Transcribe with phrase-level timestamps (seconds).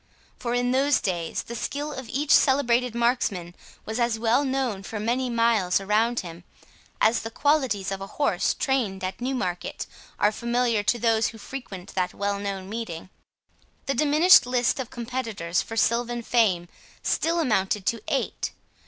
[0.39, 3.53] For in those days the skill of each celebrated marksman
[3.85, 6.43] was as well known for many miles round him,
[6.99, 9.85] as the qualities of a horse trained at Newmarket
[10.19, 13.11] are familiar to those who frequent that well known meeting.
[13.85, 16.67] The diminished list of competitors for silvan fame
[17.03, 18.53] still amounted to eight.